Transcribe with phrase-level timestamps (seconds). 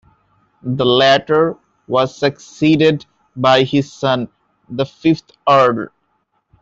[0.63, 3.05] The latter was succeeded
[3.35, 4.29] by his son,
[4.67, 5.89] the fifth Earl.